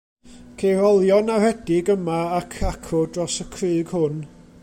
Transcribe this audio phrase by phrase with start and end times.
[0.61, 4.19] Ceir olion aredig yma ac acw dros y crug hwn.